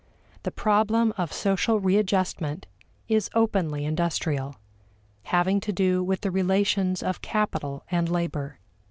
The 0.41 0.49
problem 0.51 1.13
of 1.15 1.31
social 1.31 1.79
readjustment 1.79 2.65
is 3.07 3.29
openly 3.35 3.85
industrial, 3.85 4.55
having 5.25 5.59
to 5.59 5.71
do 5.71 6.03
with 6.03 6.21
the 6.21 6.31
relations 6.31 7.03
of 7.03 7.21
capital 7.21 7.83
and 7.91 8.09
labor. 8.09 8.57